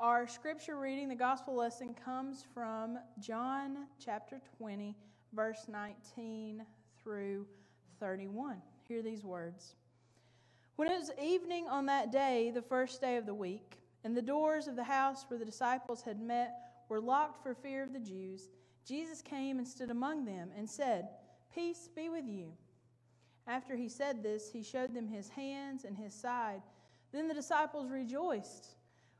Our 0.00 0.26
scripture 0.26 0.78
reading, 0.78 1.10
the 1.10 1.14
gospel 1.14 1.54
lesson, 1.54 1.92
comes 1.92 2.42
from 2.54 2.98
John 3.18 3.80
chapter 4.02 4.40
20, 4.56 4.96
verse 5.34 5.66
19 5.68 6.64
through 7.02 7.46
31. 7.98 8.62
Hear 8.88 9.02
these 9.02 9.24
words. 9.24 9.74
When 10.76 10.90
it 10.90 10.98
was 10.98 11.10
evening 11.22 11.68
on 11.68 11.84
that 11.84 12.10
day, 12.10 12.50
the 12.50 12.62
first 12.62 13.02
day 13.02 13.18
of 13.18 13.26
the 13.26 13.34
week, 13.34 13.82
and 14.02 14.16
the 14.16 14.22
doors 14.22 14.68
of 14.68 14.74
the 14.74 14.84
house 14.84 15.26
where 15.28 15.38
the 15.38 15.44
disciples 15.44 16.00
had 16.00 16.18
met 16.18 16.54
were 16.88 16.98
locked 16.98 17.42
for 17.42 17.54
fear 17.54 17.82
of 17.82 17.92
the 17.92 18.00
Jews, 18.00 18.48
Jesus 18.86 19.20
came 19.20 19.58
and 19.58 19.68
stood 19.68 19.90
among 19.90 20.24
them 20.24 20.48
and 20.56 20.66
said, 20.66 21.10
Peace 21.54 21.90
be 21.94 22.08
with 22.08 22.24
you. 22.26 22.54
After 23.46 23.76
he 23.76 23.90
said 23.90 24.22
this, 24.22 24.50
he 24.50 24.62
showed 24.62 24.94
them 24.94 25.08
his 25.08 25.28
hands 25.28 25.84
and 25.84 25.94
his 25.94 26.14
side. 26.14 26.62
Then 27.12 27.28
the 27.28 27.34
disciples 27.34 27.90
rejoiced 27.90 28.76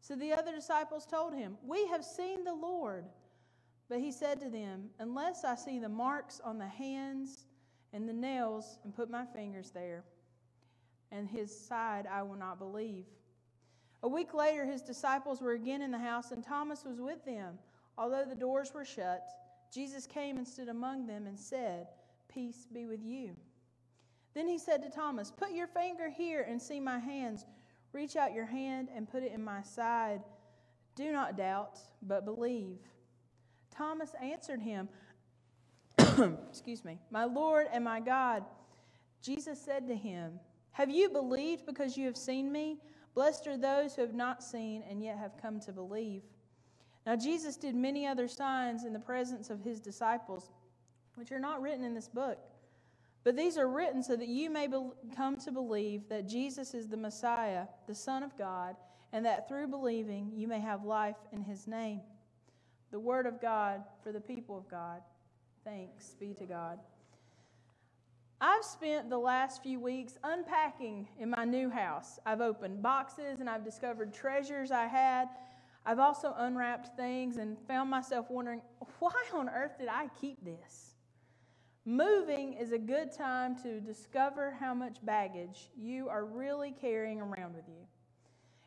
So 0.00 0.14
the 0.14 0.32
other 0.32 0.52
disciples 0.52 1.06
told 1.06 1.34
him, 1.34 1.56
We 1.64 1.86
have 1.88 2.04
seen 2.04 2.44
the 2.44 2.54
Lord. 2.54 3.04
But 3.88 4.00
he 4.00 4.12
said 4.12 4.40
to 4.40 4.50
them, 4.50 4.90
Unless 4.98 5.44
I 5.44 5.54
see 5.54 5.78
the 5.78 5.88
marks 5.88 6.40
on 6.44 6.58
the 6.58 6.68
hands 6.68 7.46
and 7.92 8.08
the 8.08 8.12
nails 8.12 8.78
and 8.84 8.94
put 8.94 9.10
my 9.10 9.24
fingers 9.24 9.70
there, 9.70 10.04
and 11.10 11.26
his 11.26 11.58
side, 11.58 12.06
I 12.06 12.22
will 12.22 12.36
not 12.36 12.58
believe. 12.58 13.06
A 14.02 14.08
week 14.08 14.34
later, 14.34 14.64
his 14.64 14.82
disciples 14.82 15.40
were 15.40 15.52
again 15.52 15.82
in 15.82 15.90
the 15.90 15.98
house, 15.98 16.30
and 16.30 16.44
Thomas 16.44 16.84
was 16.84 17.00
with 17.00 17.24
them. 17.24 17.58
Although 17.96 18.24
the 18.24 18.34
doors 18.34 18.72
were 18.72 18.84
shut, 18.84 19.26
Jesus 19.72 20.06
came 20.06 20.36
and 20.36 20.46
stood 20.46 20.68
among 20.68 21.06
them 21.06 21.26
and 21.26 21.38
said, 21.38 21.88
Peace 22.28 22.66
be 22.72 22.86
with 22.86 23.02
you. 23.02 23.34
Then 24.34 24.46
he 24.46 24.58
said 24.58 24.82
to 24.82 24.90
Thomas, 24.90 25.32
Put 25.32 25.52
your 25.52 25.66
finger 25.66 26.08
here 26.10 26.42
and 26.48 26.60
see 26.60 26.78
my 26.78 26.98
hands. 26.98 27.46
Reach 27.92 28.16
out 28.16 28.34
your 28.34 28.46
hand 28.46 28.88
and 28.94 29.10
put 29.10 29.22
it 29.22 29.32
in 29.32 29.42
my 29.42 29.62
side. 29.62 30.20
Do 30.94 31.12
not 31.12 31.36
doubt, 31.36 31.78
but 32.02 32.24
believe. 32.24 32.78
Thomas 33.74 34.14
answered 34.22 34.60
him, 34.60 34.88
Excuse 36.48 36.84
me, 36.84 36.98
my 37.10 37.24
Lord 37.24 37.66
and 37.72 37.84
my 37.84 38.00
God. 38.00 38.44
Jesus 39.22 39.60
said 39.60 39.86
to 39.88 39.94
him, 39.94 40.38
Have 40.72 40.90
you 40.90 41.08
believed 41.08 41.66
because 41.66 41.96
you 41.96 42.06
have 42.06 42.16
seen 42.16 42.50
me? 42.52 42.78
Blessed 43.14 43.46
are 43.46 43.56
those 43.56 43.94
who 43.94 44.02
have 44.02 44.14
not 44.14 44.42
seen 44.42 44.84
and 44.88 45.02
yet 45.02 45.18
have 45.18 45.40
come 45.40 45.60
to 45.60 45.72
believe. 45.72 46.22
Now, 47.06 47.16
Jesus 47.16 47.56
did 47.56 47.74
many 47.74 48.06
other 48.06 48.28
signs 48.28 48.84
in 48.84 48.92
the 48.92 48.98
presence 48.98 49.50
of 49.50 49.62
his 49.62 49.80
disciples, 49.80 50.50
which 51.14 51.32
are 51.32 51.40
not 51.40 51.62
written 51.62 51.84
in 51.84 51.94
this 51.94 52.08
book. 52.08 52.38
But 53.28 53.36
these 53.36 53.58
are 53.58 53.68
written 53.68 54.02
so 54.02 54.16
that 54.16 54.28
you 54.28 54.48
may 54.48 54.66
be- 54.66 54.90
come 55.14 55.36
to 55.36 55.52
believe 55.52 56.08
that 56.08 56.26
Jesus 56.26 56.72
is 56.72 56.88
the 56.88 56.96
Messiah, 56.96 57.66
the 57.86 57.94
Son 57.94 58.22
of 58.22 58.34
God, 58.38 58.74
and 59.12 59.26
that 59.26 59.46
through 59.46 59.66
believing 59.66 60.32
you 60.34 60.48
may 60.48 60.60
have 60.60 60.86
life 60.86 61.18
in 61.30 61.42
his 61.42 61.66
name. 61.66 62.00
The 62.90 62.98
word 62.98 63.26
of 63.26 63.38
God 63.38 63.84
for 64.02 64.12
the 64.12 64.20
people 64.22 64.56
of 64.56 64.66
God. 64.66 65.02
Thanks 65.62 66.14
be 66.14 66.32
to 66.36 66.46
God. 66.46 66.78
I've 68.40 68.64
spent 68.64 69.10
the 69.10 69.18
last 69.18 69.62
few 69.62 69.78
weeks 69.78 70.16
unpacking 70.24 71.06
in 71.18 71.28
my 71.28 71.44
new 71.44 71.68
house. 71.68 72.18
I've 72.24 72.40
opened 72.40 72.80
boxes 72.80 73.40
and 73.40 73.50
I've 73.50 73.62
discovered 73.62 74.14
treasures 74.14 74.70
I 74.70 74.86
had. 74.86 75.28
I've 75.84 75.98
also 75.98 76.32
unwrapped 76.34 76.96
things 76.96 77.36
and 77.36 77.58
found 77.66 77.90
myself 77.90 78.30
wondering, 78.30 78.62
why 79.00 79.12
on 79.34 79.50
earth 79.50 79.76
did 79.78 79.88
I 79.88 80.08
keep 80.18 80.42
this? 80.42 80.87
Moving 81.88 82.52
is 82.52 82.72
a 82.72 82.78
good 82.78 83.12
time 83.12 83.56
to 83.62 83.80
discover 83.80 84.54
how 84.60 84.74
much 84.74 84.98
baggage 85.06 85.70
you 85.74 86.10
are 86.10 86.26
really 86.26 86.70
carrying 86.70 87.18
around 87.18 87.54
with 87.54 87.64
you. 87.66 87.86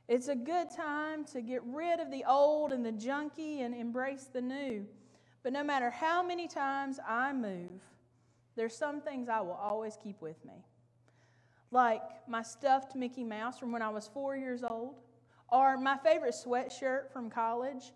It's 0.07 0.27
a 0.27 0.35
good 0.35 0.71
time 0.71 1.23
to 1.25 1.43
get 1.43 1.61
rid 1.63 1.99
of 1.99 2.09
the 2.09 2.23
old 2.27 2.71
and 2.71 2.83
the 2.83 2.91
junky 2.91 3.59
and 3.63 3.75
embrace 3.75 4.23
the 4.23 4.41
new. 4.41 4.87
But 5.43 5.53
no 5.53 5.63
matter 5.63 5.91
how 5.91 6.23
many 6.23 6.47
times 6.47 6.99
I 7.07 7.31
move, 7.31 7.83
there's 8.55 8.75
some 8.75 9.01
things 9.01 9.29
I 9.29 9.41
will 9.41 9.51
always 9.51 9.99
keep 10.03 10.19
with 10.19 10.43
me. 10.43 10.65
Like 11.69 12.01
my 12.27 12.41
stuffed 12.41 12.95
Mickey 12.95 13.23
Mouse 13.23 13.59
from 13.59 13.71
when 13.71 13.83
I 13.83 13.89
was 13.89 14.07
four 14.11 14.35
years 14.35 14.63
old, 14.63 14.95
or 15.51 15.77
my 15.77 15.97
favorite 15.97 16.33
sweatshirt 16.33 17.11
from 17.13 17.29
college. 17.29 17.93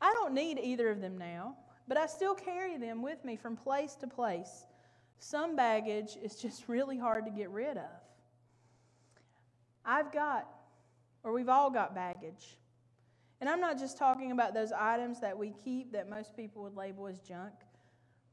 I 0.00 0.12
don't 0.14 0.34
need 0.34 0.58
either 0.58 0.90
of 0.90 1.00
them 1.00 1.16
now 1.16 1.54
but 1.88 1.96
I 1.96 2.06
still 2.06 2.34
carry 2.34 2.76
them 2.76 3.02
with 3.02 3.24
me 3.24 3.36
from 3.36 3.56
place 3.56 3.94
to 3.96 4.06
place. 4.06 4.66
Some 5.18 5.56
baggage 5.56 6.16
is 6.22 6.36
just 6.36 6.68
really 6.68 6.98
hard 6.98 7.24
to 7.24 7.30
get 7.30 7.50
rid 7.50 7.76
of. 7.76 8.00
I've 9.84 10.12
got, 10.12 10.48
or 11.22 11.32
we've 11.32 11.48
all 11.48 11.70
got 11.70 11.94
baggage. 11.94 12.58
And 13.40 13.48
I'm 13.48 13.60
not 13.60 13.78
just 13.78 13.98
talking 13.98 14.32
about 14.32 14.54
those 14.54 14.72
items 14.72 15.20
that 15.20 15.36
we 15.36 15.52
keep 15.64 15.92
that 15.92 16.08
most 16.08 16.36
people 16.36 16.62
would 16.62 16.76
label 16.76 17.06
as 17.06 17.20
junk, 17.20 17.52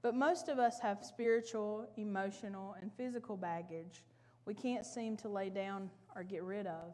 but 0.02 0.16
most 0.16 0.50
of 0.50 0.60
us 0.60 0.80
have 0.80 1.04
spiritual, 1.04 1.88
emotional, 1.98 2.76
and 2.82 2.92
physical 2.94 3.38
baggage 3.38 4.04
we 4.46 4.54
can't 4.54 4.86
seem 4.86 5.16
to 5.18 5.30
lay 5.30 5.50
down 5.50 5.90
or 6.16 6.24
get 6.24 6.44
rid 6.44 6.68
of. 6.68 6.94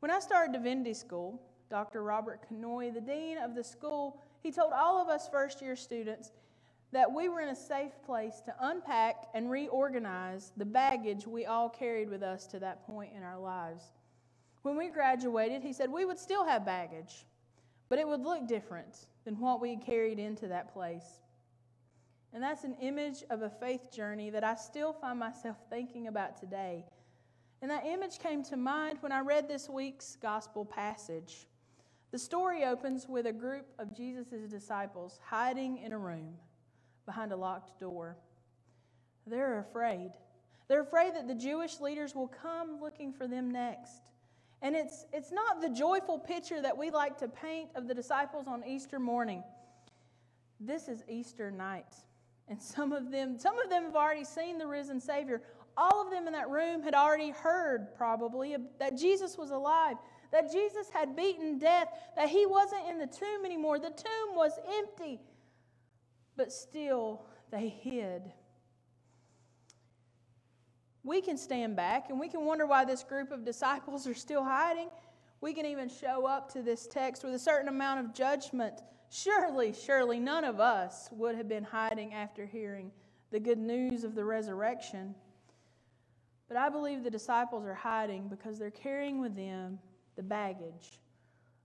When 0.00 0.10
I 0.10 0.20
started 0.20 0.52
divinity 0.52 0.94
school, 0.94 1.40
Dr. 1.70 2.02
Robert 2.02 2.40
Canoy, 2.48 2.92
the 2.92 3.00
dean 3.00 3.38
of 3.38 3.54
the 3.54 3.64
school, 3.64 4.20
he 4.42 4.50
told 4.50 4.72
all 4.72 5.00
of 5.00 5.08
us 5.08 5.28
first 5.28 5.62
year 5.62 5.76
students 5.76 6.32
that 6.92 7.12
we 7.12 7.28
were 7.28 7.40
in 7.40 7.48
a 7.48 7.56
safe 7.56 7.92
place 8.04 8.42
to 8.44 8.54
unpack 8.60 9.28
and 9.34 9.50
reorganize 9.50 10.52
the 10.56 10.64
baggage 10.64 11.26
we 11.26 11.46
all 11.46 11.68
carried 11.68 12.10
with 12.10 12.22
us 12.22 12.46
to 12.48 12.58
that 12.58 12.86
point 12.86 13.12
in 13.16 13.22
our 13.22 13.38
lives. 13.38 13.84
When 14.62 14.76
we 14.76 14.88
graduated, 14.88 15.62
he 15.62 15.72
said 15.72 15.90
we 15.90 16.04
would 16.04 16.18
still 16.18 16.44
have 16.44 16.66
baggage, 16.66 17.24
but 17.88 17.98
it 17.98 18.06
would 18.06 18.20
look 18.20 18.46
different 18.46 19.06
than 19.24 19.40
what 19.40 19.60
we 19.60 19.76
carried 19.76 20.18
into 20.18 20.48
that 20.48 20.72
place. 20.72 21.20
And 22.34 22.42
that's 22.42 22.64
an 22.64 22.76
image 22.80 23.24
of 23.30 23.42
a 23.42 23.50
faith 23.50 23.92
journey 23.92 24.30
that 24.30 24.44
I 24.44 24.54
still 24.54 24.92
find 24.92 25.18
myself 25.18 25.56
thinking 25.70 26.08
about 26.08 26.38
today. 26.38 26.84
And 27.60 27.70
that 27.70 27.86
image 27.86 28.18
came 28.18 28.42
to 28.44 28.56
mind 28.56 28.98
when 29.00 29.12
I 29.12 29.20
read 29.20 29.48
this 29.48 29.68
week's 29.68 30.16
gospel 30.16 30.64
passage. 30.64 31.46
The 32.12 32.18
story 32.18 32.64
opens 32.64 33.08
with 33.08 33.26
a 33.26 33.32
group 33.32 33.66
of 33.78 33.96
Jesus' 33.96 34.50
disciples 34.50 35.18
hiding 35.24 35.78
in 35.78 35.92
a 35.92 35.98
room 35.98 36.34
behind 37.06 37.32
a 37.32 37.36
locked 37.36 37.80
door. 37.80 38.18
They're 39.26 39.60
afraid. 39.60 40.10
They're 40.68 40.82
afraid 40.82 41.14
that 41.14 41.26
the 41.26 41.34
Jewish 41.34 41.80
leaders 41.80 42.14
will 42.14 42.28
come 42.28 42.80
looking 42.82 43.14
for 43.14 43.26
them 43.26 43.50
next. 43.50 44.10
And 44.60 44.76
it's, 44.76 45.06
it's 45.12 45.32
not 45.32 45.62
the 45.62 45.70
joyful 45.70 46.18
picture 46.18 46.60
that 46.60 46.76
we 46.76 46.90
like 46.90 47.16
to 47.18 47.28
paint 47.28 47.70
of 47.74 47.88
the 47.88 47.94
disciples 47.94 48.46
on 48.46 48.62
Easter 48.66 49.00
morning. 49.00 49.42
This 50.60 50.88
is 50.88 51.02
Easter 51.08 51.50
night. 51.50 51.96
And 52.46 52.62
some 52.62 52.92
of 52.92 53.10
them, 53.10 53.38
some 53.38 53.58
of 53.58 53.70
them 53.70 53.84
have 53.84 53.96
already 53.96 54.24
seen 54.24 54.58
the 54.58 54.66
risen 54.66 55.00
Savior. 55.00 55.40
All 55.78 56.04
of 56.04 56.10
them 56.10 56.26
in 56.26 56.34
that 56.34 56.50
room 56.50 56.82
had 56.82 56.94
already 56.94 57.30
heard, 57.30 57.94
probably, 57.96 58.54
that 58.78 58.98
Jesus 58.98 59.38
was 59.38 59.50
alive 59.50 59.96
that 60.32 60.50
Jesus 60.50 60.88
had 60.90 61.14
beaten 61.14 61.58
death, 61.58 61.88
that 62.16 62.28
he 62.28 62.46
wasn't 62.46 62.88
in 62.88 62.98
the 62.98 63.06
tomb 63.06 63.44
anymore. 63.44 63.78
The 63.78 63.90
tomb 63.90 64.34
was 64.34 64.52
empty, 64.78 65.20
but 66.36 66.50
still 66.50 67.26
they 67.50 67.68
hid. 67.68 68.32
We 71.04 71.20
can 71.20 71.36
stand 71.36 71.76
back 71.76 72.08
and 72.08 72.18
we 72.18 72.28
can 72.28 72.44
wonder 72.46 72.66
why 72.66 72.84
this 72.84 73.02
group 73.02 73.30
of 73.30 73.44
disciples 73.44 74.06
are 74.06 74.14
still 74.14 74.42
hiding. 74.42 74.88
We 75.40 75.52
can 75.52 75.66
even 75.66 75.88
show 75.88 76.26
up 76.26 76.50
to 76.52 76.62
this 76.62 76.86
text 76.86 77.24
with 77.24 77.34
a 77.34 77.38
certain 77.38 77.68
amount 77.68 78.00
of 78.00 78.14
judgment. 78.14 78.80
Surely, 79.10 79.74
surely 79.74 80.18
none 80.18 80.44
of 80.44 80.60
us 80.60 81.08
would 81.12 81.34
have 81.34 81.48
been 81.48 81.64
hiding 81.64 82.14
after 82.14 82.46
hearing 82.46 82.90
the 83.32 83.40
good 83.40 83.58
news 83.58 84.04
of 84.04 84.14
the 84.14 84.24
resurrection. 84.24 85.14
But 86.48 86.56
I 86.56 86.68
believe 86.68 87.02
the 87.02 87.10
disciples 87.10 87.66
are 87.66 87.74
hiding 87.74 88.28
because 88.28 88.58
they're 88.58 88.70
carrying 88.70 89.20
with 89.20 89.34
them 89.34 89.78
the 90.16 90.22
baggage 90.22 91.00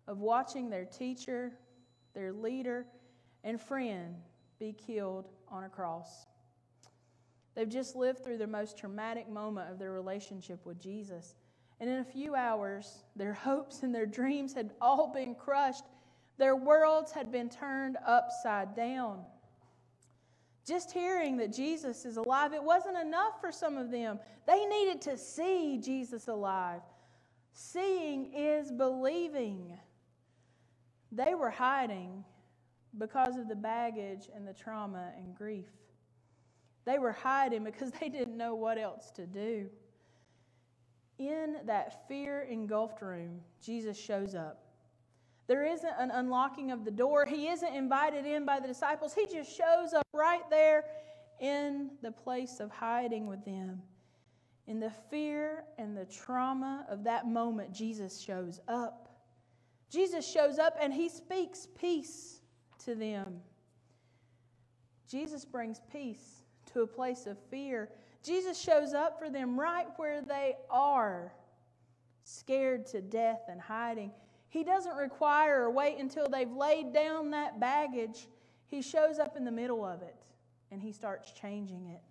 of 0.07 0.19
watching 0.19 0.69
their 0.69 0.85
teacher, 0.85 1.53
their 2.15 2.33
leader, 2.33 2.85
and 3.43 3.61
friend 3.61 4.15
be 4.59 4.73
killed 4.73 5.29
on 5.49 5.65
a 5.65 5.69
cross. 5.69 6.27
They've 7.55 7.69
just 7.69 7.95
lived 7.95 8.23
through 8.23 8.39
the 8.39 8.47
most 8.47 8.77
traumatic 8.77 9.29
moment 9.29 9.71
of 9.71 9.79
their 9.79 9.91
relationship 9.93 10.65
with 10.65 10.81
Jesus. 10.81 11.35
And 11.81 11.89
in 11.89 11.99
a 11.99 12.05
few 12.05 12.35
hours, 12.35 13.03
their 13.15 13.33
hopes 13.45 13.83
and 13.83 13.95
their 13.95 14.07
dreams 14.07 14.53
had 14.53 14.73
all 14.81 15.13
been 15.13 15.35
crushed 15.35 15.85
Their 16.37 16.55
worlds 16.55 17.11
had 17.13 17.31
been 17.31 17.49
turned 17.49 17.97
upside 18.05 18.75
down. 18.75 19.23
Just 20.67 20.91
hearing 20.91 21.37
that 21.37 21.53
Jesus 21.53 22.05
is 22.05 22.17
alive, 22.17 22.53
it 22.53 22.63
wasn't 22.63 22.97
enough 22.97 23.41
for 23.41 23.51
some 23.51 23.77
of 23.77 23.91
them. 23.91 24.19
They 24.47 24.65
needed 24.65 25.01
to 25.03 25.17
see 25.17 25.79
Jesus 25.83 26.27
alive. 26.27 26.81
Seeing 27.59 28.33
is 28.35 28.71
believing. 28.71 29.75
They 31.11 31.33
were 31.33 31.49
hiding 31.49 32.23
because 32.99 33.35
of 33.35 33.47
the 33.47 33.55
baggage 33.55 34.29
and 34.35 34.47
the 34.47 34.53
trauma 34.53 35.11
and 35.17 35.35
grief. 35.35 35.65
They 36.85 36.99
were 36.99 37.13
hiding 37.13 37.63
because 37.63 37.91
they 37.99 38.09
didn't 38.09 38.37
know 38.37 38.53
what 38.53 38.77
else 38.77 39.09
to 39.15 39.25
do. 39.25 39.71
In 41.17 41.55
that 41.65 42.07
fear 42.07 42.43
engulfed 42.43 43.01
room, 43.01 43.41
Jesus 43.59 43.97
shows 43.97 44.35
up. 44.35 44.63
There 45.47 45.65
isn't 45.65 45.93
an 45.97 46.11
unlocking 46.11 46.69
of 46.69 46.85
the 46.85 46.91
door. 46.91 47.25
He 47.25 47.47
isn't 47.47 47.73
invited 47.73 48.27
in 48.27 48.45
by 48.45 48.59
the 48.59 48.67
disciples. 48.67 49.15
He 49.15 49.25
just 49.25 49.49
shows 49.49 49.95
up 49.95 50.05
right 50.13 50.47
there 50.51 50.83
in 51.41 51.89
the 52.03 52.11
place 52.11 52.59
of 52.59 52.69
hiding 52.69 53.25
with 53.25 53.43
them. 53.45 53.81
In 54.67 54.81
the 54.81 54.91
fear 55.09 55.63
and 55.77 55.95
the 55.95 56.05
trauma 56.05 56.85
of 56.89 57.05
that 57.05 57.25
moment, 57.25 57.73
Jesus 57.73 58.19
shows 58.19 58.59
up. 58.67 59.09
Jesus 59.89 60.29
shows 60.29 60.59
up 60.59 60.75
and 60.81 60.93
he 60.93 61.07
speaks 61.07 61.67
peace 61.79 62.41
to 62.83 62.93
them. 62.93 63.39
Jesus 65.09 65.45
brings 65.45 65.79
peace 65.89 66.43
to 66.73 66.81
a 66.81 66.87
place 66.87 67.25
of 67.25 67.37
fear. 67.49 67.89
Jesus 68.23 68.59
shows 68.59 68.93
up 68.93 69.17
for 69.17 69.29
them 69.29 69.57
right 69.57 69.87
where 69.95 70.21
they 70.21 70.55
are, 70.69 71.31
scared 72.25 72.85
to 72.87 73.01
death 73.01 73.43
and 73.49 73.61
hiding. 73.61 74.11
He 74.49 74.65
doesn't 74.65 74.97
require 74.97 75.63
or 75.63 75.71
wait 75.71 75.97
until 75.97 76.27
they've 76.27 76.51
laid 76.51 76.91
down 76.93 77.31
that 77.31 77.57
baggage. 77.57 78.27
He 78.67 78.81
shows 78.81 79.17
up 79.17 79.37
in 79.37 79.45
the 79.45 79.51
middle 79.51 79.85
of 79.85 80.01
it 80.01 80.15
and 80.71 80.81
he 80.81 80.91
starts 80.91 81.31
changing 81.31 81.87
it. 81.87 82.01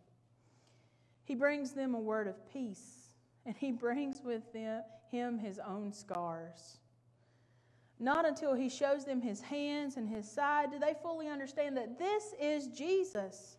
He 1.26 1.34
brings 1.34 1.72
them 1.72 1.94
a 1.94 2.00
word 2.00 2.28
of 2.28 2.50
peace 2.52 3.10
and 3.44 3.54
he 3.56 3.72
brings 3.86 4.22
with 4.24 4.50
them, 4.52 4.82
him 5.10 5.38
his 5.38 5.58
own 5.58 5.92
scars. 5.92 6.78
Not 7.98 8.26
until 8.26 8.54
he 8.54 8.68
shows 8.68 9.04
them 9.04 9.20
his 9.20 9.40
hands 9.40 9.96
and 9.96 10.08
his 10.08 10.30
side 10.30 10.70
do 10.70 10.78
they 10.78 10.94
fully 11.02 11.28
understand 11.28 11.76
that 11.76 11.98
this 11.98 12.34
is 12.40 12.68
Jesus. 12.68 13.58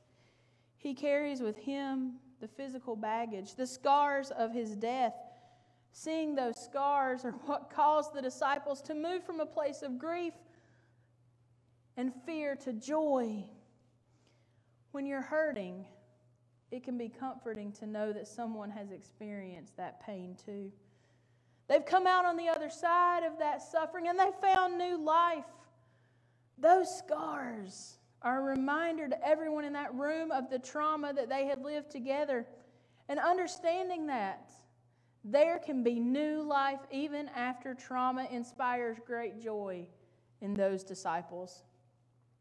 He 0.78 0.94
carries 0.94 1.42
with 1.42 1.58
him 1.58 2.14
the 2.40 2.48
physical 2.48 2.96
baggage, 2.96 3.56
the 3.56 3.68
scars 3.68 4.31
of 4.31 4.54
his 4.54 4.75
death. 4.75 5.16
Seeing 5.92 6.36
those 6.36 6.64
scars 6.64 7.25
are 7.25 7.31
what 7.31 7.69
caused 7.75 8.14
the 8.14 8.22
disciples 8.22 8.81
to 8.84 8.94
move 8.94 9.25
from 9.25 9.40
a 9.40 9.46
place 9.46 9.81
of 9.81 9.98
grief 9.98 10.34
and 11.98 12.14
fear 12.25 12.56
to 12.58 12.72
joy. 12.72 13.44
When 14.92 15.06
you're 15.06 15.22
hurting, 15.22 15.86
it 16.72 16.84
can 16.84 16.98
be 16.98 17.10
comforting 17.10 17.72
to 17.74 17.86
know 17.86 18.12
that 18.12 18.28
someone 18.28 18.69
has 18.69 18.92
experienced 18.92 19.78
that 19.78 20.06
pain 20.06 20.36
too. 20.46 20.72
They've 21.68 21.86
come 21.86 22.08
out 22.08 22.25
on 22.25 22.38
the 22.38 22.48
other 22.48 22.69
side 22.69 23.24
of 23.24 23.40
that 23.40 23.62
suffering 23.62 24.08
and 24.08 24.18
they 24.18 24.30
found 24.42 24.78
new 24.78 24.98
life. 24.98 25.46
Those 26.58 26.98
scars 26.98 27.98
are 28.22 28.40
a 28.40 28.44
reminder 28.44 29.08
to 29.08 29.28
everyone 29.28 29.66
in 29.66 29.74
that 29.74 29.94
room 29.94 30.31
of 30.31 30.50
the 30.50 30.60
trauma 30.60 31.14
that 31.14 31.30
they 31.30 31.46
had 31.46 31.62
lived 31.62 31.92
together. 31.92 32.46
And 33.10 33.19
understanding 33.19 34.08
that 34.08 34.50
there 35.24 35.60
can 35.60 35.84
be 35.84 36.00
new 36.00 36.42
life 36.42 36.80
even 36.92 37.30
after 37.30 37.74
trauma 37.74 38.28
inspires 38.31 38.98
great 39.06 39.42
joy 39.42 39.86
in 40.42 40.54
those 40.54 40.84
disciples. 40.84 41.64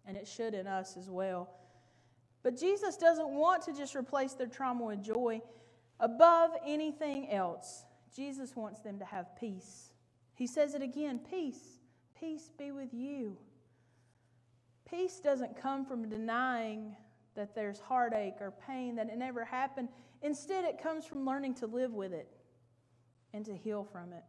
And 0.06 0.16
it 0.16 0.26
should 0.26 0.54
in 0.54 0.66
us 0.66 0.96
as 0.96 1.10
well. 1.10 1.50
But 2.46 2.56
Jesus 2.56 2.96
doesn't 2.96 3.30
want 3.30 3.64
to 3.64 3.72
just 3.72 3.96
replace 3.96 4.34
their 4.34 4.46
trauma 4.46 4.84
with 4.84 5.02
joy. 5.02 5.42
Above 5.98 6.52
anything 6.64 7.28
else, 7.28 7.82
Jesus 8.14 8.54
wants 8.54 8.78
them 8.78 9.00
to 9.00 9.04
have 9.04 9.34
peace. 9.34 9.92
He 10.36 10.46
says 10.46 10.74
it 10.74 10.80
again 10.80 11.18
peace. 11.28 11.80
Peace 12.16 12.48
be 12.56 12.70
with 12.70 12.94
you. 12.94 13.36
Peace 14.88 15.18
doesn't 15.18 15.60
come 15.60 15.84
from 15.84 16.08
denying 16.08 16.94
that 17.34 17.52
there's 17.56 17.80
heartache 17.80 18.36
or 18.40 18.52
pain, 18.64 18.94
that 18.94 19.08
it 19.08 19.18
never 19.18 19.44
happened. 19.44 19.88
Instead, 20.22 20.64
it 20.64 20.80
comes 20.80 21.04
from 21.04 21.26
learning 21.26 21.54
to 21.54 21.66
live 21.66 21.94
with 21.94 22.12
it 22.12 22.28
and 23.34 23.44
to 23.44 23.56
heal 23.56 23.82
from 23.82 24.12
it. 24.12 24.22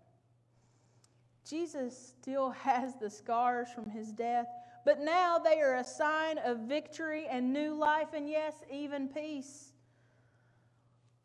Jesus 1.48 2.16
still 2.20 2.50
has 2.64 2.96
the 2.96 3.12
scars 3.12 3.68
from 3.70 3.88
his 3.92 4.12
death, 4.12 4.48
but 4.88 5.02
now 5.02 5.38
they 5.38 5.60
are 5.60 5.76
a 5.76 5.84
sign 5.84 6.38
of 6.38 6.60
victory 6.60 7.28
and 7.30 7.52
new 7.52 7.74
life, 7.74 8.14
and 8.14 8.30
yes, 8.30 8.54
even 8.72 9.10
peace. 9.10 9.74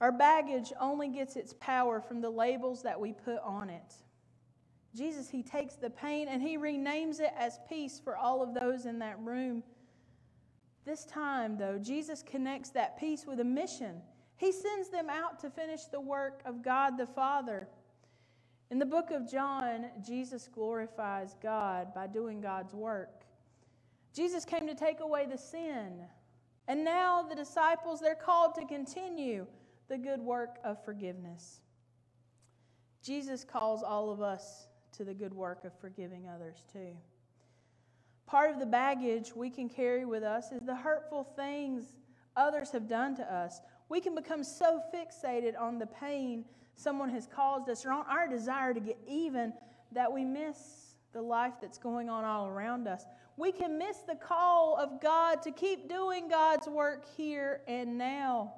Our 0.00 0.10
baggage 0.10 0.72
only 0.80 1.06
gets 1.06 1.36
its 1.36 1.54
power 1.60 2.00
from 2.00 2.20
the 2.20 2.28
labels 2.28 2.82
that 2.82 2.98
we 2.98 3.12
put 3.12 3.38
on 3.38 3.70
it. 3.70 3.94
Jesus, 4.96 5.30
He 5.30 5.44
takes 5.44 5.76
the 5.76 5.90
pain 5.90 6.26
and 6.26 6.42
He 6.42 6.58
renames 6.58 7.20
it 7.20 7.30
as 7.38 7.60
peace 7.68 8.00
for 8.02 8.16
all 8.16 8.42
of 8.42 8.52
those 8.52 8.84
in 8.84 8.98
that 8.98 9.16
room. 9.20 9.62
This 10.84 11.04
time, 11.04 11.56
though, 11.56 11.78
Jesus 11.78 12.24
connects 12.24 12.70
that 12.70 12.98
peace 12.98 13.26
with 13.28 13.38
a 13.38 13.44
mission. 13.44 14.02
He 14.38 14.50
sends 14.50 14.88
them 14.88 15.08
out 15.08 15.38
to 15.38 15.50
finish 15.50 15.84
the 15.84 16.00
work 16.00 16.42
of 16.44 16.64
God 16.64 16.98
the 16.98 17.06
Father. 17.06 17.68
In 18.72 18.80
the 18.80 18.86
book 18.86 19.12
of 19.12 19.30
John, 19.30 19.86
Jesus 20.04 20.48
glorifies 20.52 21.36
God 21.40 21.94
by 21.94 22.08
doing 22.08 22.40
God's 22.40 22.74
work. 22.74 23.21
Jesus 24.14 24.44
came 24.44 24.66
to 24.66 24.74
take 24.74 25.00
away 25.00 25.26
the 25.26 25.38
sin. 25.38 26.04
And 26.68 26.84
now 26.84 27.22
the 27.22 27.34
disciples, 27.34 28.00
they're 28.00 28.14
called 28.14 28.54
to 28.56 28.64
continue 28.66 29.46
the 29.88 29.98
good 29.98 30.20
work 30.20 30.58
of 30.64 30.82
forgiveness. 30.84 31.60
Jesus 33.02 33.44
calls 33.44 33.82
all 33.82 34.10
of 34.10 34.22
us 34.22 34.68
to 34.92 35.04
the 35.04 35.14
good 35.14 35.34
work 35.34 35.64
of 35.64 35.72
forgiving 35.80 36.28
others 36.28 36.64
too. 36.72 36.96
Part 38.26 38.50
of 38.50 38.60
the 38.60 38.66
baggage 38.66 39.34
we 39.34 39.50
can 39.50 39.68
carry 39.68 40.04
with 40.04 40.22
us 40.22 40.52
is 40.52 40.60
the 40.64 40.76
hurtful 40.76 41.24
things 41.24 41.94
others 42.36 42.70
have 42.70 42.88
done 42.88 43.16
to 43.16 43.34
us. 43.34 43.60
We 43.88 44.00
can 44.00 44.14
become 44.14 44.44
so 44.44 44.80
fixated 44.94 45.58
on 45.60 45.78
the 45.78 45.86
pain 45.86 46.44
someone 46.76 47.10
has 47.10 47.26
caused 47.26 47.68
us 47.68 47.84
or 47.84 47.92
on 47.92 48.06
our 48.08 48.26
desire 48.26 48.72
to 48.72 48.80
get 48.80 48.98
even 49.06 49.52
that 49.92 50.10
we 50.10 50.24
miss 50.24 50.94
the 51.12 51.20
life 51.20 51.54
that's 51.60 51.78
going 51.78 52.08
on 52.08 52.24
all 52.24 52.48
around 52.48 52.88
us. 52.88 53.04
We 53.36 53.52
can 53.52 53.78
miss 53.78 53.98
the 53.98 54.14
call 54.14 54.76
of 54.76 55.00
God 55.00 55.42
to 55.42 55.50
keep 55.50 55.88
doing 55.88 56.28
God's 56.28 56.68
work 56.68 57.04
here 57.16 57.62
and 57.66 57.96
now. 57.96 58.54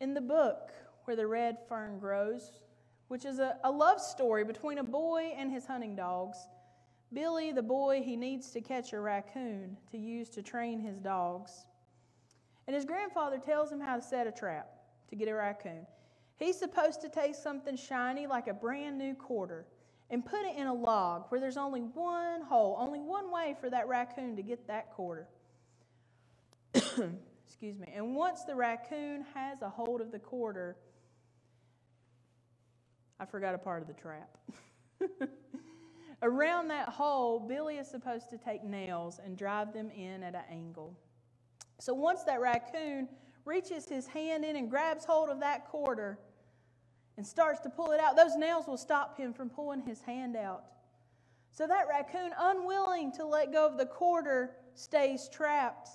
In 0.00 0.14
the 0.14 0.20
book 0.20 0.72
where 1.04 1.16
the 1.16 1.26
red 1.26 1.58
fern 1.68 1.98
grows, 1.98 2.60
which 3.08 3.24
is 3.24 3.38
a, 3.38 3.56
a 3.64 3.70
love 3.70 4.00
story 4.00 4.44
between 4.44 4.78
a 4.78 4.84
boy 4.84 5.32
and 5.36 5.50
his 5.50 5.66
hunting 5.66 5.94
dogs, 5.96 6.38
Billy, 7.12 7.52
the 7.52 7.62
boy, 7.62 8.02
he 8.04 8.16
needs 8.16 8.50
to 8.50 8.60
catch 8.60 8.92
a 8.92 9.00
raccoon 9.00 9.76
to 9.90 9.98
use 9.98 10.28
to 10.30 10.42
train 10.42 10.78
his 10.78 10.98
dogs. 10.98 11.64
And 12.66 12.76
his 12.76 12.84
grandfather 12.84 13.38
tells 13.38 13.72
him 13.72 13.80
how 13.80 13.96
to 13.96 14.02
set 14.02 14.26
a 14.26 14.32
trap 14.32 14.68
to 15.08 15.16
get 15.16 15.28
a 15.28 15.34
raccoon. 15.34 15.86
He's 16.38 16.58
supposed 16.58 17.00
to 17.00 17.08
take 17.08 17.34
something 17.34 17.76
shiny 17.76 18.26
like 18.26 18.46
a 18.46 18.52
brand 18.52 18.98
new 18.98 19.14
quarter 19.14 19.64
and 20.10 20.24
put 20.24 20.40
it 20.44 20.56
in 20.56 20.66
a 20.66 20.74
log 20.74 21.24
where 21.28 21.40
there's 21.40 21.56
only 21.56 21.80
one 21.80 22.42
hole, 22.42 22.76
only 22.78 23.00
one 23.00 23.30
way 23.30 23.54
for 23.60 23.68
that 23.70 23.88
raccoon 23.88 24.36
to 24.36 24.42
get 24.42 24.66
that 24.66 24.92
quarter. 24.92 25.28
Excuse 26.74 27.78
me. 27.78 27.92
And 27.94 28.14
once 28.14 28.44
the 28.44 28.54
raccoon 28.54 29.24
has 29.34 29.62
a 29.62 29.68
hold 29.68 30.00
of 30.00 30.10
the 30.10 30.18
quarter, 30.18 30.76
I 33.20 33.26
forgot 33.26 33.54
a 33.54 33.58
part 33.58 33.82
of 33.82 33.88
the 33.88 33.94
trap. 33.94 34.38
Around 36.22 36.68
that 36.68 36.88
hole, 36.88 37.38
Billy 37.40 37.76
is 37.76 37.88
supposed 37.88 38.30
to 38.30 38.38
take 38.38 38.64
nails 38.64 39.20
and 39.24 39.36
drive 39.36 39.72
them 39.72 39.90
in 39.90 40.22
at 40.22 40.34
an 40.34 40.42
angle. 40.50 40.96
So 41.80 41.94
once 41.94 42.24
that 42.24 42.40
raccoon 42.40 43.08
reaches 43.44 43.88
his 43.88 44.06
hand 44.06 44.44
in 44.44 44.56
and 44.56 44.68
grabs 44.68 45.04
hold 45.04 45.30
of 45.30 45.40
that 45.40 45.68
quarter 45.68 46.18
and 47.18 47.26
starts 47.26 47.58
to 47.58 47.68
pull 47.68 47.90
it 47.90 47.98
out, 47.98 48.16
those 48.16 48.36
nails 48.36 48.68
will 48.68 48.76
stop 48.76 49.18
him 49.18 49.34
from 49.34 49.50
pulling 49.50 49.80
his 49.80 50.00
hand 50.00 50.36
out. 50.36 50.62
So 51.50 51.66
that 51.66 51.88
raccoon, 51.88 52.30
unwilling 52.38 53.10
to 53.14 53.26
let 53.26 53.52
go 53.52 53.66
of 53.66 53.76
the 53.76 53.86
quarter, 53.86 54.52
stays 54.74 55.28
trapped. 55.28 55.88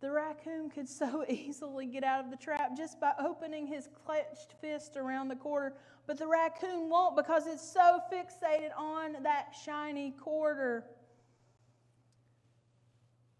The 0.00 0.12
raccoon 0.12 0.70
could 0.70 0.88
so 0.88 1.24
easily 1.28 1.86
get 1.86 2.04
out 2.04 2.24
of 2.24 2.30
the 2.30 2.36
trap 2.36 2.76
just 2.76 3.00
by 3.00 3.14
opening 3.18 3.66
his 3.66 3.88
clenched 4.06 4.54
fist 4.60 4.96
around 4.96 5.26
the 5.26 5.34
quarter, 5.34 5.74
but 6.06 6.16
the 6.16 6.26
raccoon 6.28 6.88
won't 6.88 7.16
because 7.16 7.48
it's 7.48 7.68
so 7.68 7.98
fixated 8.12 8.70
on 8.78 9.20
that 9.24 9.56
shiny 9.64 10.12
quarter. 10.12 10.84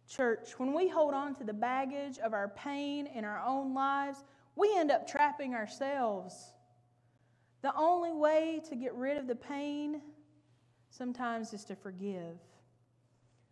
Church, 0.09 0.59
when 0.59 0.75
we 0.75 0.89
hold 0.89 1.15
on 1.15 1.37
to 1.37 1.45
the 1.45 1.53
baggage 1.53 2.19
of 2.19 2.33
our 2.33 2.49
pain 2.49 3.07
in 3.07 3.25
our 3.25 3.41
own 3.47 3.73
lives, 3.73 4.25
we 4.61 4.77
end 4.77 4.91
up 4.91 5.09
trapping 5.09 5.55
ourselves. 5.55 6.53
The 7.63 7.75
only 7.75 8.13
way 8.13 8.61
to 8.69 8.77
get 8.77 8.95
rid 8.95 9.17
of 9.17 9.27
the 9.27 9.35
pain 9.35 10.03
sometimes 10.91 11.55
is 11.55 11.65
to 11.65 11.77
forgive. 11.77 12.37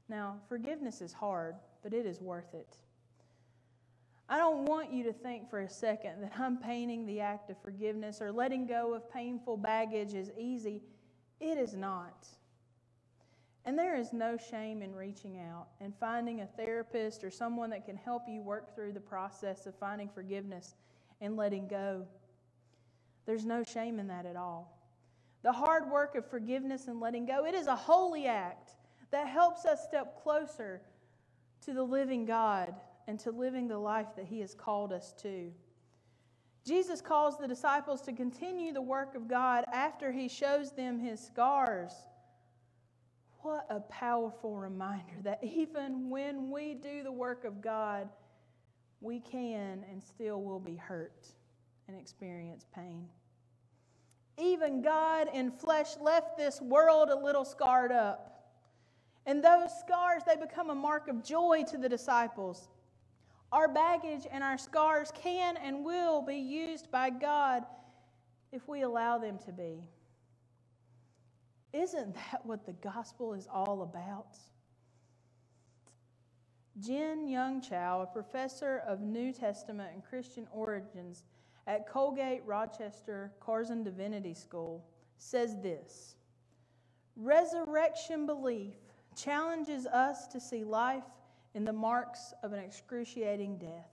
Now, 0.08 0.36
forgiveness 0.48 1.00
is 1.00 1.12
hard, 1.12 1.56
but 1.82 1.94
it 1.94 2.04
is 2.04 2.20
worth 2.20 2.52
it. 2.52 2.76
I 4.28 4.36
don't 4.36 4.66
want 4.66 4.92
you 4.92 5.02
to 5.04 5.12
think 5.12 5.48
for 5.48 5.60
a 5.60 5.70
second 5.70 6.22
that 6.22 6.32
I'm 6.38 6.58
painting 6.58 7.06
the 7.06 7.20
act 7.20 7.48
of 7.48 7.56
forgiveness 7.62 8.20
or 8.20 8.30
letting 8.30 8.66
go 8.66 8.92
of 8.92 9.10
painful 9.10 9.56
baggage 9.56 10.12
is 10.12 10.30
easy. 10.38 10.82
It 11.40 11.56
is 11.56 11.74
not. 11.74 12.26
And 13.64 13.78
there 13.78 13.96
is 13.96 14.12
no 14.12 14.36
shame 14.36 14.82
in 14.82 14.94
reaching 14.94 15.38
out 15.38 15.68
and 15.80 15.94
finding 15.98 16.42
a 16.42 16.46
therapist 16.46 17.24
or 17.24 17.30
someone 17.30 17.70
that 17.70 17.86
can 17.86 17.96
help 17.96 18.22
you 18.28 18.42
work 18.42 18.74
through 18.74 18.92
the 18.92 19.00
process 19.00 19.66
of 19.66 19.74
finding 19.78 20.10
forgiveness 20.10 20.74
and 21.20 21.36
letting 21.36 21.68
go. 21.68 22.06
There's 23.26 23.44
no 23.44 23.62
shame 23.62 23.98
in 23.98 24.08
that 24.08 24.26
at 24.26 24.36
all. 24.36 24.78
The 25.42 25.52
hard 25.52 25.90
work 25.90 26.14
of 26.14 26.28
forgiveness 26.28 26.88
and 26.88 27.00
letting 27.00 27.26
go, 27.26 27.46
it 27.46 27.54
is 27.54 27.66
a 27.66 27.76
holy 27.76 28.26
act 28.26 28.72
that 29.10 29.28
helps 29.28 29.64
us 29.64 29.84
step 29.84 30.22
closer 30.22 30.82
to 31.64 31.72
the 31.72 31.82
living 31.82 32.24
God 32.24 32.74
and 33.06 33.18
to 33.20 33.30
living 33.30 33.68
the 33.68 33.78
life 33.78 34.08
that 34.16 34.26
He 34.26 34.40
has 34.40 34.54
called 34.54 34.92
us 34.92 35.14
to. 35.22 35.52
Jesus 36.64 37.00
calls 37.00 37.38
the 37.38 37.48
disciples 37.48 38.02
to 38.02 38.12
continue 38.12 38.72
the 38.72 38.82
work 38.82 39.14
of 39.14 39.28
God 39.28 39.64
after 39.72 40.12
He 40.12 40.28
shows 40.28 40.72
them 40.72 40.98
His 40.98 41.20
scars. 41.20 41.92
What 43.40 43.66
a 43.70 43.80
powerful 43.80 44.56
reminder 44.56 45.22
that 45.22 45.42
even 45.42 46.10
when 46.10 46.50
we 46.50 46.74
do 46.74 47.02
the 47.02 47.12
work 47.12 47.44
of 47.44 47.62
God, 47.62 48.08
we 49.00 49.20
can 49.20 49.84
and 49.90 50.02
still 50.02 50.42
will 50.42 50.60
be 50.60 50.76
hurt 50.76 51.26
and 51.86 51.98
experience 51.98 52.66
pain. 52.74 53.06
Even 54.36 54.82
God 54.82 55.28
in 55.32 55.50
flesh 55.50 55.96
left 56.00 56.36
this 56.36 56.60
world 56.60 57.08
a 57.08 57.16
little 57.16 57.44
scarred 57.44 57.92
up. 57.92 58.52
And 59.26 59.42
those 59.42 59.70
scars, 59.80 60.22
they 60.26 60.36
become 60.36 60.70
a 60.70 60.74
mark 60.74 61.08
of 61.08 61.22
joy 61.24 61.64
to 61.70 61.76
the 61.76 61.88
disciples. 61.88 62.68
Our 63.50 63.68
baggage 63.68 64.26
and 64.30 64.44
our 64.44 64.58
scars 64.58 65.12
can 65.14 65.56
and 65.56 65.84
will 65.84 66.22
be 66.22 66.36
used 66.36 66.90
by 66.90 67.10
God 67.10 67.64
if 68.52 68.66
we 68.68 68.82
allow 68.82 69.18
them 69.18 69.38
to 69.46 69.52
be. 69.52 69.82
Isn't 71.72 72.14
that 72.14 72.44
what 72.44 72.64
the 72.64 72.72
gospel 72.72 73.34
is 73.34 73.46
all 73.52 73.82
about? 73.82 74.38
Jin 76.78 77.26
Young 77.26 77.60
Choi, 77.60 78.02
a 78.02 78.06
professor 78.06 78.82
of 78.86 79.00
New 79.00 79.32
Testament 79.32 79.90
and 79.94 80.04
Christian 80.04 80.46
origins 80.52 81.24
at 81.66 81.88
Colgate 81.88 82.42
Rochester 82.46 83.32
Crozer 83.40 83.82
Divinity 83.82 84.34
School, 84.34 84.84
says 85.18 85.56
this 85.62 86.14
Resurrection 87.16 88.26
belief 88.26 88.74
challenges 89.16 89.86
us 89.86 90.28
to 90.28 90.40
see 90.40 90.62
life 90.62 91.04
in 91.54 91.64
the 91.64 91.72
marks 91.72 92.32
of 92.42 92.52
an 92.52 92.60
excruciating 92.60 93.58
death. 93.58 93.90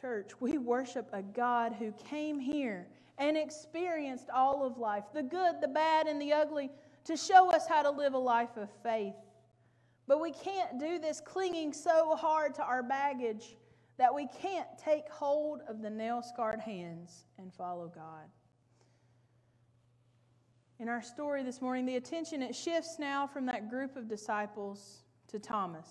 Church, 0.00 0.32
we 0.40 0.56
worship 0.58 1.08
a 1.12 1.22
God 1.22 1.74
who 1.78 1.92
came 1.92 2.38
here 2.38 2.86
and 3.18 3.36
experienced 3.36 4.28
all 4.30 4.64
of 4.64 4.78
life 4.78 5.04
the 5.12 5.22
good, 5.22 5.56
the 5.60 5.68
bad, 5.68 6.06
and 6.06 6.20
the 6.20 6.32
ugly 6.32 6.70
to 7.04 7.16
show 7.16 7.50
us 7.50 7.66
how 7.68 7.82
to 7.82 7.90
live 7.90 8.14
a 8.14 8.18
life 8.18 8.56
of 8.56 8.70
faith. 8.82 9.14
But 10.06 10.20
we 10.20 10.32
can't 10.32 10.78
do 10.78 10.98
this 10.98 11.20
clinging 11.20 11.72
so 11.72 12.14
hard 12.14 12.54
to 12.56 12.62
our 12.62 12.82
baggage 12.82 13.56
that 13.96 14.14
we 14.14 14.26
can't 14.40 14.66
take 14.76 15.08
hold 15.08 15.60
of 15.68 15.80
the 15.80 15.90
nail 15.90 16.22
scarred 16.22 16.60
hands 16.60 17.24
and 17.38 17.52
follow 17.52 17.90
God. 17.94 18.28
In 20.80 20.88
our 20.88 21.02
story 21.02 21.44
this 21.44 21.62
morning, 21.62 21.86
the 21.86 21.96
attention 21.96 22.42
it 22.42 22.54
shifts 22.54 22.98
now 22.98 23.26
from 23.26 23.46
that 23.46 23.70
group 23.70 23.96
of 23.96 24.08
disciples 24.08 25.04
to 25.28 25.38
Thomas, 25.38 25.88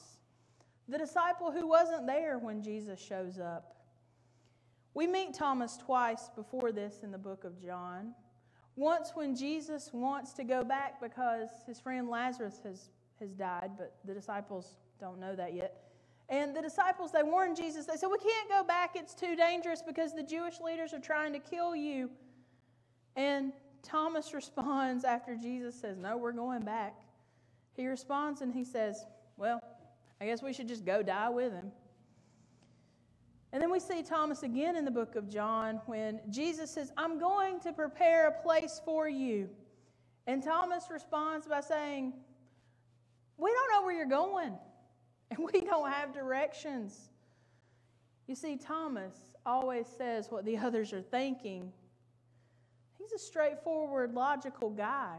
the 0.89 0.97
disciple 0.97 1.51
who 1.51 1.65
wasn't 1.65 2.05
there 2.05 2.37
when 2.37 2.61
Jesus 2.61 2.99
shows 2.99 3.39
up. 3.39 3.77
We 4.93 5.07
meet 5.07 5.33
Thomas 5.33 5.77
twice 5.77 6.29
before 6.35 6.71
this 6.71 6.99
in 7.01 7.11
the 7.11 7.17
book 7.17 7.45
of 7.45 7.59
John. 7.59 8.13
Once 8.75 9.11
when 9.15 9.35
Jesus 9.35 9.91
wants 9.93 10.33
to 10.33 10.43
go 10.43 10.63
back 10.63 11.01
because 11.01 11.49
his 11.65 11.79
friend 11.79 12.09
Lazarus 12.09 12.59
has, 12.63 12.89
has 13.23 13.33
died, 13.33 13.71
but 13.77 13.95
the 14.05 14.13
disciples 14.13 14.77
don't 14.99 15.19
know 15.19 15.35
that 15.35 15.53
yet. 15.55 15.81
And 16.29 16.55
the 16.55 16.61
disciples, 16.61 17.11
they 17.11 17.23
warn 17.23 17.55
Jesus. 17.55 17.85
They 17.85 17.97
said, 17.97 18.07
We 18.07 18.19
can't 18.19 18.49
go 18.49 18.63
back. 18.63 18.91
It's 18.95 19.13
too 19.13 19.35
dangerous 19.35 19.81
because 19.81 20.13
the 20.13 20.23
Jewish 20.23 20.59
leaders 20.61 20.93
are 20.93 20.99
trying 20.99 21.33
to 21.33 21.39
kill 21.39 21.75
you. 21.75 22.09
And 23.15 23.51
Thomas 23.81 24.33
responds 24.41 25.03
after 25.03 25.35
Jesus 25.35 25.75
says, 25.79 25.97
No, 25.97 26.17
we're 26.17 26.31
going 26.31 26.63
back. 26.63 26.95
He 27.75 27.87
responds 27.87 28.41
and 28.41 28.53
he 28.53 28.63
says, 28.63 29.05
well, 29.37 29.61
I 30.21 30.25
guess 30.25 30.41
we 30.43 30.53
should 30.53 30.67
just 30.67 30.85
go 30.85 31.01
die 31.01 31.29
with 31.29 31.51
him. 31.51 31.71
And 33.51 33.61
then 33.61 33.71
we 33.71 33.79
see 33.79 34.01
Thomas 34.01 34.43
again 34.43 34.75
in 34.75 34.85
the 34.85 34.91
book 34.91 35.15
of 35.15 35.29
John 35.29 35.79
when 35.85 36.19
Jesus 36.29 36.71
says, 36.71 36.91
I'm 36.97 37.19
going 37.19 37.59
to 37.61 37.71
prepare 37.71 38.27
a 38.27 38.43
place 38.43 38.81
for 38.83 39.07
you. 39.07 39.49
And 40.25 40.41
Thomas 40.41 40.85
responds 40.89 41.47
by 41.47 41.61
saying, 41.61 42.13
We 43.37 43.51
don't 43.51 43.71
know 43.71 43.85
where 43.85 43.95
you're 43.95 44.05
going, 44.05 44.53
and 45.31 45.39
we 45.51 45.61
don't 45.61 45.91
have 45.91 46.13
directions. 46.13 47.09
You 48.27 48.35
see, 48.35 48.57
Thomas 48.57 49.15
always 49.45 49.87
says 49.87 50.27
what 50.29 50.45
the 50.45 50.57
others 50.65 50.93
are 50.93 51.01
thinking. 51.01 51.71
He's 52.97 53.11
a 53.11 53.19
straightforward, 53.19 54.13
logical 54.13 54.69
guy. 54.69 55.17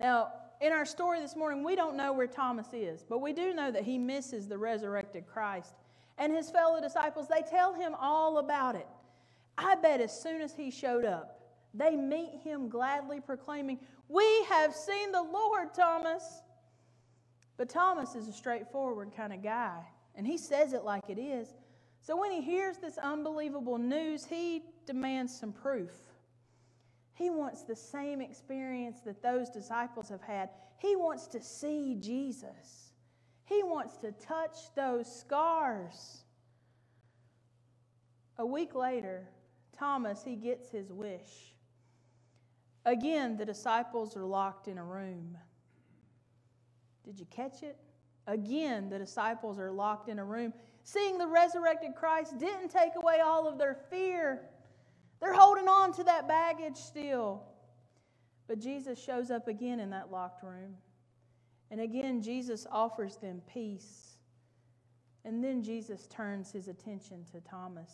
Now, 0.00 0.32
in 0.60 0.72
our 0.72 0.84
story 0.84 1.20
this 1.20 1.36
morning, 1.36 1.64
we 1.64 1.76
don't 1.76 1.96
know 1.96 2.12
where 2.12 2.26
Thomas 2.26 2.68
is, 2.72 3.04
but 3.08 3.20
we 3.20 3.32
do 3.32 3.54
know 3.54 3.70
that 3.70 3.84
he 3.84 3.98
misses 3.98 4.48
the 4.48 4.58
resurrected 4.58 5.26
Christ. 5.26 5.74
And 6.18 6.32
his 6.32 6.50
fellow 6.50 6.80
disciples, 6.80 7.26
they 7.28 7.42
tell 7.48 7.74
him 7.74 7.94
all 8.00 8.38
about 8.38 8.76
it. 8.76 8.86
I 9.58 9.74
bet 9.76 10.00
as 10.00 10.18
soon 10.18 10.40
as 10.40 10.54
he 10.54 10.70
showed 10.70 11.04
up, 11.04 11.40
they 11.72 11.96
meet 11.96 12.40
him 12.42 12.68
gladly 12.68 13.20
proclaiming, 13.20 13.78
We 14.08 14.44
have 14.48 14.74
seen 14.74 15.12
the 15.12 15.22
Lord, 15.22 15.74
Thomas. 15.74 16.42
But 17.56 17.68
Thomas 17.68 18.14
is 18.14 18.28
a 18.28 18.32
straightforward 18.32 19.12
kind 19.16 19.32
of 19.32 19.42
guy, 19.42 19.80
and 20.14 20.26
he 20.26 20.36
says 20.36 20.72
it 20.72 20.84
like 20.84 21.08
it 21.08 21.18
is. 21.18 21.48
So 22.00 22.20
when 22.20 22.30
he 22.30 22.42
hears 22.42 22.78
this 22.78 22.98
unbelievable 22.98 23.78
news, 23.78 24.24
he 24.24 24.62
demands 24.86 25.38
some 25.38 25.52
proof. 25.52 25.92
He 27.14 27.30
wants 27.30 27.62
the 27.62 27.76
same 27.76 28.20
experience 28.20 29.00
that 29.04 29.22
those 29.22 29.48
disciples 29.48 30.08
have 30.08 30.20
had. 30.20 30.50
He 30.78 30.96
wants 30.96 31.28
to 31.28 31.40
see 31.40 31.96
Jesus. 32.00 32.92
He 33.44 33.62
wants 33.62 33.96
to 33.98 34.12
touch 34.12 34.56
those 34.74 35.10
scars. 35.20 36.24
A 38.36 38.44
week 38.44 38.74
later, 38.74 39.28
Thomas, 39.78 40.24
he 40.24 40.34
gets 40.34 40.70
his 40.70 40.92
wish. 40.92 41.54
Again, 42.84 43.36
the 43.36 43.44
disciples 43.46 44.16
are 44.16 44.24
locked 44.24 44.66
in 44.66 44.76
a 44.76 44.84
room. 44.84 45.38
Did 47.04 47.18
you 47.18 47.26
catch 47.30 47.62
it? 47.62 47.76
Again, 48.26 48.88
the 48.88 48.98
disciples 48.98 49.58
are 49.58 49.70
locked 49.70 50.08
in 50.08 50.18
a 50.18 50.24
room. 50.24 50.52
Seeing 50.82 51.18
the 51.18 51.26
resurrected 51.26 51.94
Christ 51.94 52.38
didn't 52.38 52.68
take 52.70 52.92
away 52.96 53.20
all 53.20 53.46
of 53.46 53.58
their 53.58 53.78
fear. 53.90 54.42
They're 55.20 55.34
holding 55.34 55.68
on 55.68 55.92
to 55.94 56.04
that 56.04 56.28
baggage 56.28 56.76
still. 56.76 57.42
But 58.46 58.60
Jesus 58.60 59.02
shows 59.02 59.30
up 59.30 59.48
again 59.48 59.80
in 59.80 59.90
that 59.90 60.10
locked 60.10 60.42
room. 60.42 60.76
And 61.70 61.80
again, 61.80 62.22
Jesus 62.22 62.66
offers 62.70 63.16
them 63.16 63.40
peace. 63.52 64.18
And 65.24 65.42
then 65.42 65.62
Jesus 65.62 66.06
turns 66.06 66.52
his 66.52 66.68
attention 66.68 67.24
to 67.32 67.40
Thomas. 67.40 67.90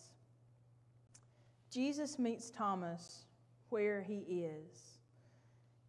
Jesus 1.71 2.19
meets 2.19 2.51
Thomas 2.51 3.25
where 3.69 4.03
he 4.03 4.19
is 4.29 4.99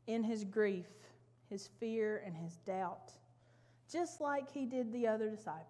in 0.06 0.24
his 0.24 0.44
grief, 0.44 0.86
his 1.52 1.70
fear, 1.80 2.24
and 2.26 2.36
his 2.36 2.56
doubt, 2.66 3.12
just 3.92 4.20
like 4.20 4.52
he 4.52 4.66
did 4.66 4.92
the 4.92 5.06
other 5.06 5.30
disciples. 5.30 5.68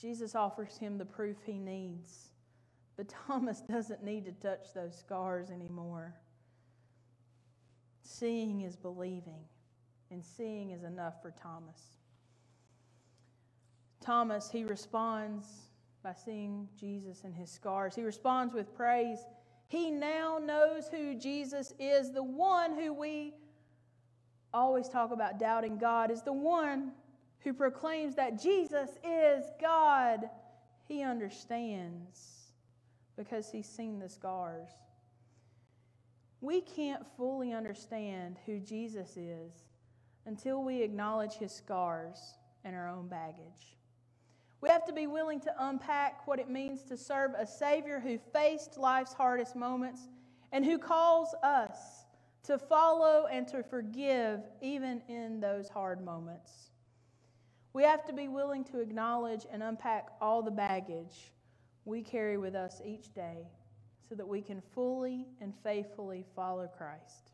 Jesus 0.00 0.34
offers 0.34 0.76
him 0.78 0.98
the 0.98 1.04
proof 1.04 1.36
he 1.46 1.58
needs 1.58 2.30
but 3.00 3.14
Thomas 3.26 3.62
doesn't 3.62 4.04
need 4.04 4.26
to 4.26 4.32
touch 4.32 4.74
those 4.74 4.94
scars 4.94 5.50
anymore. 5.50 6.14
Seeing 8.02 8.60
is 8.60 8.76
believing, 8.76 9.40
and 10.10 10.22
seeing 10.22 10.70
is 10.70 10.82
enough 10.82 11.22
for 11.22 11.30
Thomas. 11.30 11.96
Thomas, 14.02 14.50
he 14.50 14.64
responds 14.64 15.46
by 16.02 16.12
seeing 16.12 16.68
Jesus 16.78 17.22
and 17.24 17.34
his 17.34 17.50
scars. 17.50 17.94
He 17.94 18.02
responds 18.02 18.52
with 18.52 18.74
praise. 18.74 19.20
He 19.68 19.90
now 19.90 20.38
knows 20.38 20.88
who 20.88 21.14
Jesus 21.14 21.72
is, 21.78 22.12
the 22.12 22.22
one 22.22 22.78
who 22.78 22.92
we 22.92 23.32
always 24.52 24.88
talk 24.88 25.12
about 25.12 25.38
doubting 25.38 25.78
God, 25.78 26.10
is 26.10 26.22
the 26.22 26.32
one 26.32 26.92
who 27.40 27.52
proclaims 27.52 28.16
that 28.16 28.40
Jesus 28.40 28.90
is 29.04 29.44
God. 29.60 30.28
He 30.86 31.02
understands 31.02 32.52
because 33.16 33.50
he's 33.50 33.68
seen 33.68 33.98
the 33.98 34.08
scars. 34.08 34.68
We 36.40 36.62
can't 36.62 37.06
fully 37.16 37.52
understand 37.52 38.38
who 38.46 38.58
Jesus 38.58 39.16
is 39.16 39.52
until 40.26 40.62
we 40.62 40.82
acknowledge 40.82 41.34
his 41.34 41.52
scars 41.52 42.18
and 42.64 42.74
our 42.74 42.88
own 42.88 43.08
baggage. 43.08 43.76
We 44.60 44.68
have 44.68 44.84
to 44.86 44.92
be 44.92 45.06
willing 45.06 45.40
to 45.40 45.54
unpack 45.58 46.26
what 46.26 46.38
it 46.38 46.50
means 46.50 46.82
to 46.84 46.96
serve 46.96 47.32
a 47.38 47.46
Savior 47.46 48.00
who 48.00 48.18
faced 48.32 48.76
life's 48.76 49.14
hardest 49.14 49.56
moments 49.56 50.08
and 50.52 50.64
who 50.64 50.78
calls 50.78 51.34
us 51.42 51.99
to 52.50 52.58
follow 52.58 53.28
and 53.30 53.46
to 53.46 53.62
forgive 53.62 54.40
even 54.60 55.00
in 55.08 55.38
those 55.38 55.68
hard 55.68 56.04
moments. 56.04 56.70
We 57.72 57.84
have 57.84 58.04
to 58.06 58.12
be 58.12 58.26
willing 58.26 58.64
to 58.64 58.80
acknowledge 58.80 59.46
and 59.52 59.62
unpack 59.62 60.08
all 60.20 60.42
the 60.42 60.50
baggage 60.50 61.30
we 61.84 62.02
carry 62.02 62.38
with 62.38 62.56
us 62.56 62.80
each 62.84 63.14
day 63.14 63.46
so 64.08 64.16
that 64.16 64.26
we 64.26 64.42
can 64.42 64.60
fully 64.74 65.28
and 65.40 65.54
faithfully 65.62 66.24
follow 66.34 66.66
Christ. 66.66 67.30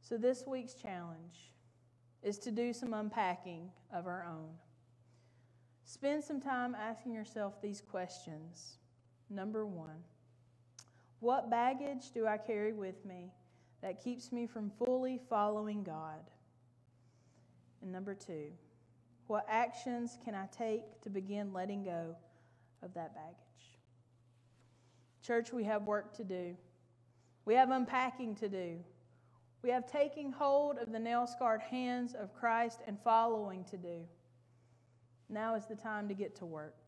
So, 0.00 0.16
this 0.16 0.44
week's 0.46 0.72
challenge 0.72 1.52
is 2.22 2.38
to 2.38 2.50
do 2.50 2.72
some 2.72 2.94
unpacking 2.94 3.68
of 3.92 4.06
our 4.06 4.24
own. 4.26 4.48
Spend 5.84 6.24
some 6.24 6.40
time 6.40 6.74
asking 6.74 7.12
yourself 7.12 7.60
these 7.60 7.82
questions. 7.82 8.78
Number 9.28 9.66
one, 9.66 10.04
what 11.20 11.50
baggage 11.50 12.12
do 12.14 12.26
I 12.26 12.38
carry 12.38 12.72
with 12.72 13.04
me 13.04 13.30
that 13.82 14.02
keeps 14.02 14.32
me 14.32 14.46
from 14.46 14.70
fully 14.70 15.20
following 15.28 15.82
God? 15.82 16.30
And 17.82 17.92
number 17.92 18.14
two, 18.14 18.50
what 19.26 19.46
actions 19.48 20.18
can 20.24 20.34
I 20.34 20.46
take 20.46 21.00
to 21.02 21.10
begin 21.10 21.52
letting 21.52 21.84
go 21.84 22.16
of 22.82 22.94
that 22.94 23.14
baggage? 23.14 23.36
Church, 25.22 25.52
we 25.52 25.64
have 25.64 25.82
work 25.82 26.14
to 26.16 26.24
do. 26.24 26.56
We 27.44 27.54
have 27.54 27.70
unpacking 27.70 28.34
to 28.36 28.48
do. 28.48 28.78
We 29.62 29.70
have 29.70 29.90
taking 29.90 30.32
hold 30.32 30.78
of 30.78 30.92
the 30.92 30.98
nail 30.98 31.26
scarred 31.26 31.60
hands 31.60 32.14
of 32.14 32.34
Christ 32.34 32.80
and 32.86 32.98
following 33.02 33.64
to 33.64 33.76
do. 33.76 34.06
Now 35.28 35.54
is 35.54 35.66
the 35.66 35.74
time 35.74 36.08
to 36.08 36.14
get 36.14 36.36
to 36.36 36.46
work. 36.46 36.87